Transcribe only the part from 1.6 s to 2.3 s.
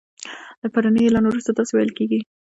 ویل کیږي